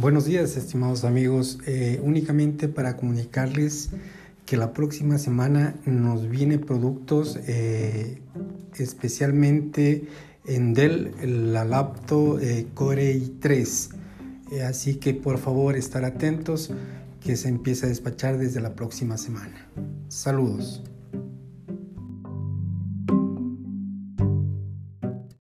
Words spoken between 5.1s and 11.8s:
semana nos viene productos eh, especialmente en Dell, la